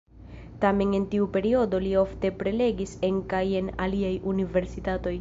[0.63, 5.09] Tamen en tiu periodo li ofte prelegis en kaj en aliaj universitatoj.